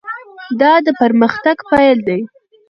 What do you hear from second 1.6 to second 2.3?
پیل دی.